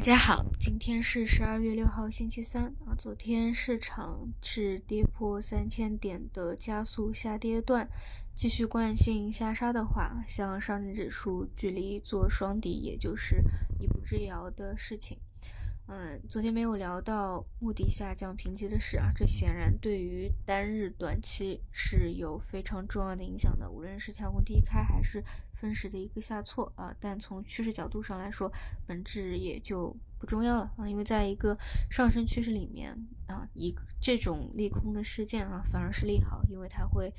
[0.00, 2.96] 大家好，今天是十二月六号，星期三啊。
[2.96, 7.86] 昨天市场是跌破三千点的加速下跌段，
[8.34, 13.44] 继续惯性下杀的话，像上证指数距离做双底也就是
[13.78, 15.18] 一步之遥的事情。
[15.92, 25.20] 嗯，昨天没有聊到目的下降评级的事啊，这显然对于单日短期是有非常重要的影响的，无论是跳空低开还是
[25.52, 28.52] 分时的一个下挫啊，但从趋势角度上来说，
[28.86, 31.58] 本质也就不重要了啊，因为在一个
[31.90, 32.92] 上升趋势里面
[33.26, 37.12] 啊，一这种利空的事件啊，反而是利好，因为它会。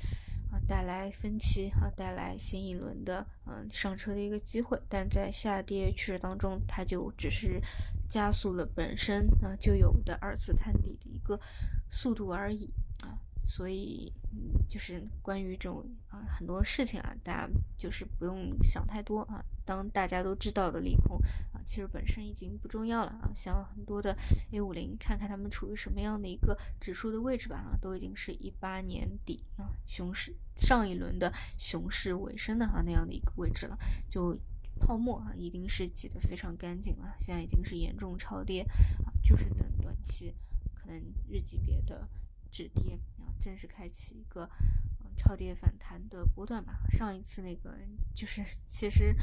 [0.52, 7.58] 啊，带来分歧啊，带来新一轮的嗯上车的一个机会，但在下跌趋势当中，它就只是
[8.06, 11.40] 加速了本身啊就有的二次探底的一个
[11.88, 12.68] 速度而已
[13.00, 13.16] 啊。
[13.46, 17.48] 所以，嗯，就是关于这种啊很多事情啊，大家
[17.78, 19.42] 就是不用想太多啊。
[19.64, 21.18] 当大家都知道的利空，
[21.64, 23.30] 其实本身已经不重要了啊。
[23.34, 24.16] 像很多的
[24.52, 33.78] A 五零，看看他们处于什么样的一个指数的位置吧啊，都已经是一八年底啊熊市上一轮的熊市尾声的啊那样的一个位置了。
[34.08, 34.38] 就
[34.78, 37.14] 泡沫啊，一定是挤得非常干净了。
[37.20, 38.62] 现在已经是严重超跌
[39.04, 40.34] 啊，就是等短期
[40.74, 40.96] 可能
[41.28, 42.08] 日级别的。
[42.54, 44.46] 止跌啊，正式开启一个
[45.16, 46.80] 超跌反弹的波段吧。
[46.90, 47.74] 上一次那个
[48.14, 49.16] 就是其实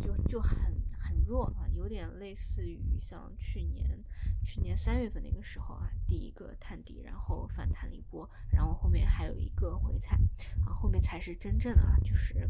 [0.00, 0.79] 就就很
[1.10, 3.98] 很弱啊，有点类似于像去年
[4.44, 10.14] 去年三月份那个时候啊，第一个探底，然后反弹了一波，然后后面还有一个回踩
[10.64, 12.48] 啊，后面才是真正的啊，就是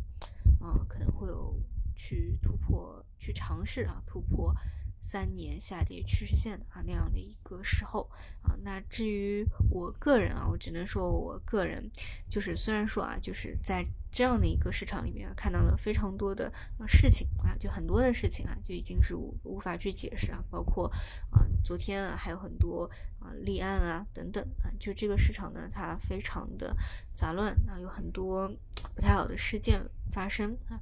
[0.61, 1.59] 嗯可能会有
[1.97, 4.55] 去突破去尝试啊突破。
[5.01, 8.09] 三年下跌趋势线啊那样的一个时候
[8.43, 11.91] 啊，那至于我个人啊，我只能说我个人
[12.29, 16.53] 就是虽然说啊，就是在这样的一个市场里面看到了非常多的
[16.87, 20.89] 事情啊，就很多的事情啊，就已经是无无法去解释啊，包括
[21.31, 26.77] 啊昨天啊还有很多啊立案啊等等啊，就这个市场呢它非常的
[27.13, 28.49] 杂乱啊，有很多
[28.95, 30.79] 不太好的事件发生啊。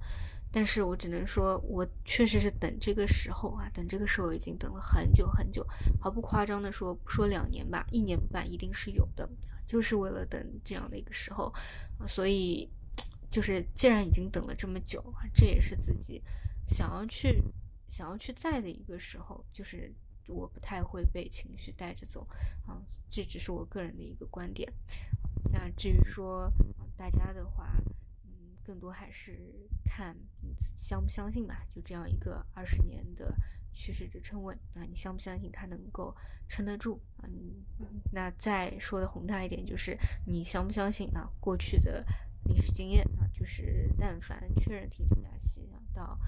[0.50, 5.66] 但是我只能说，我确实是等这个时候啊，等这个时候已经等了很久很久，
[6.00, 9.28] 毫不夸张的说，不说两年吧，一年半一定是有的，
[9.66, 11.52] 就是为了等这样的一个时候，
[12.06, 12.70] 所以
[13.30, 16.22] 就是既然已经等了这么久啊，这也是自己
[16.66, 17.42] 想要去
[17.90, 19.92] 想要去在的一个时候，就是
[20.28, 22.26] 我不太会被情绪带着走
[22.66, 22.80] 啊，
[23.10, 24.72] 这只是我个人的一个观点。
[25.52, 26.50] 那至于说
[26.96, 27.70] 大家的话。
[28.68, 33.34] 更多还是看你相不相信吧，就这样一个二十年的
[33.72, 36.14] 趋势支撑位啊，你相不相信它能够
[36.50, 37.24] 撑得住啊？
[38.12, 39.96] 那再说的宏大一点，就是
[40.26, 41.30] 你相不相信啊？
[41.40, 42.04] 过去的
[42.44, 46.20] 历史经验啊，就是但凡确认停止加息啊，到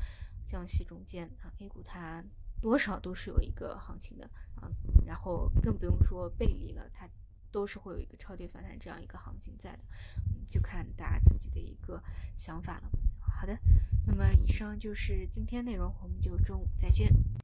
[0.46, 2.24] 降息中间啊，A 股它
[2.62, 4.24] 多少都是有一个行情的
[4.54, 4.66] 啊，
[5.04, 7.06] 然后更不用说背离了它。
[7.52, 9.80] 都是会有一个超跌反弹这样一个行情在的，
[10.28, 11.49] 嗯，就看大家自己
[12.40, 12.90] 想法了。
[13.20, 13.56] 好的，
[14.06, 17.08] 那么以上就是今天内容，我们就中午再见。